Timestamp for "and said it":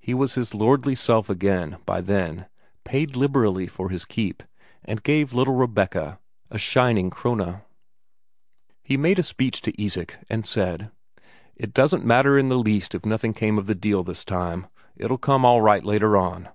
10.28-11.72